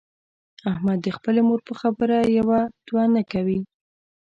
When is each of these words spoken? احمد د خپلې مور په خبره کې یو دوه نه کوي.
احمد 0.71 0.97
د 1.05 1.07
خپلې 1.17 1.41
مور 1.47 1.59
په 1.67 1.73
خبره 1.81 2.17
کې 2.25 2.31
یو 2.37 2.47
دوه 2.87 3.03
نه 3.15 3.21
کوي. 3.31 3.59